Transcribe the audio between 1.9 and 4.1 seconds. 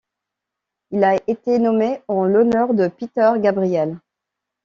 en l'honneur de Peter Gabriel.